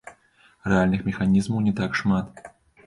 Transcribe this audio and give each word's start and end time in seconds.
Рэальных 0.73 1.03
механізмаў 1.11 1.65
не 1.69 1.73
так 1.83 1.91
шмат. 2.03 2.47